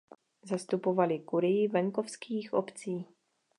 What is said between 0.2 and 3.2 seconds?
Zastupoval kurii venkovských obcí.